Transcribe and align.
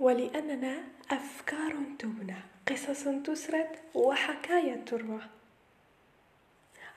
ولأننا 0.00 0.82
أفكار 1.10 1.76
تبنى 1.98 2.36
قصص 2.68 3.04
تسرد 3.24 3.68
وحكاية 3.94 4.84
تروى. 4.84 5.20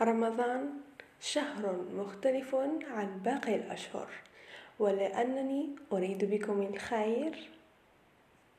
رمضان 0.01 0.69
شهر 1.21 1.85
مختلف 1.93 2.55
عن 2.91 3.19
باقي 3.25 3.55
الأشهر 3.55 4.09
ولأنني 4.79 5.75
أريد 5.91 6.25
بكم 6.25 6.61
الخير 6.61 7.49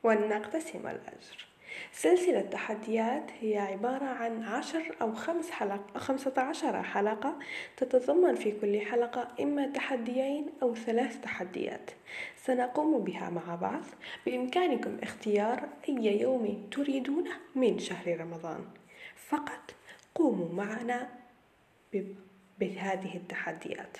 ولنقتسم 0.03 0.87
الأجر. 0.87 1.45
سلسلة 1.91 2.41
تحديات 2.41 3.31
هي 3.41 3.57
عبارة 3.57 4.05
عن 4.05 4.43
عشر 4.43 4.95
أو 5.01 5.15
خمس 5.15 5.51
حلقة 5.51 5.99
خمسة 5.99 6.33
عشر 6.37 6.83
حلقة 6.83 7.39
تتضمن 7.77 8.35
في 8.35 8.51
كل 8.51 8.81
حلقة 8.81 9.27
إما 9.41 9.67
تحديين 9.67 10.49
أو 10.61 10.75
ثلاث 10.75 11.21
تحديات. 11.21 11.91
سنقوم 12.37 13.03
بها 13.03 13.29
مع 13.29 13.55
بعض. 13.55 13.83
بإمكانكم 14.25 14.97
اختيار 15.03 15.69
أي 15.89 16.19
يوم 16.21 16.67
تريدونه 16.71 17.31
من 17.55 17.79
شهر 17.79 18.19
رمضان. 18.19 18.65
فقط 19.29 19.75
قوموا 20.15 20.53
معنا 20.53 21.09
بهذه 22.59 23.15
التحديات. 23.15 23.97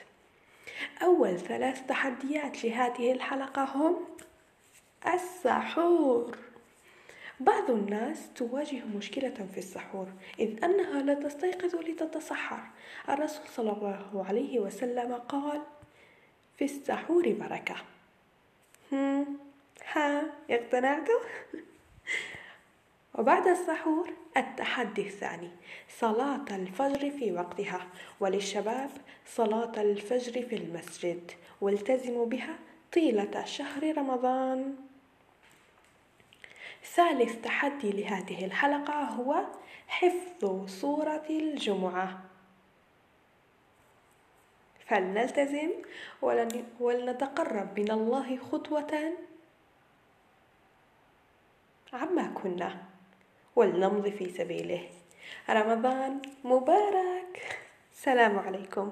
أول 1.02 1.40
ثلاث 1.40 1.88
تحديات 1.88 2.66
لهذه 2.66 3.12
الحلقة 3.12 3.64
هم 3.64 3.96
السحور. 5.14 6.38
بعض 7.40 7.72
الناس 7.72 8.34
تواجه 8.36 8.86
مشكلة 8.98 9.48
في 9.54 9.58
السحور 9.58 10.08
إذ 10.40 10.64
أنها 10.64 11.02
لا 11.02 11.14
تستيقظ 11.14 11.76
لتتسحر. 11.76 12.60
الرسول 13.10 13.48
صلى 13.48 13.72
الله 13.72 14.26
عليه 14.30 14.60
وسلم 14.60 15.14
قال 15.14 15.62
في 16.58 16.66
السحور 16.66 17.30
بركة. 17.30 17.76
ها 19.94 20.26
اقتنعتوا؟ 20.50 21.20
وبعد 23.16 23.48
السحور 23.48 24.10
التحدي 24.38 25.02
الثاني 25.02 25.50
صلاة 26.00 26.46
الفجر 26.52 27.12
في 27.12 27.32
وقتها 27.32 27.88
وللشباب 28.20 28.90
صلاة 29.26 29.82
الفجر 29.82 30.42
في 30.42 30.56
المسجد 30.56 31.32
والتزموا 31.62 32.26
بها 32.26 32.56
طيلة 32.94 33.46
شهر 33.46 33.98
رمضان. 33.98 34.76
ثالث 36.94 37.42
تحدي 37.42 37.92
لهذه 37.92 38.46
الحلقة 38.46 38.94
هو 38.94 39.46
حفظ 39.88 40.70
سورة 40.70 41.26
الجمعة. 41.30 42.20
فلنلتزم 44.88 45.72
ولنتقرب 46.80 47.80
من 47.80 47.92
الله 47.92 48.38
خطوة 48.38 49.14
عما 51.94 52.34
كنا 52.44 52.84
ولنمضي 53.56 54.12
في 54.12 54.30
سبيله. 54.30 54.90
رمضان 55.50 56.22
مبارك. 56.44 57.60
سلام 57.94 58.40
عليكم. 58.40 58.92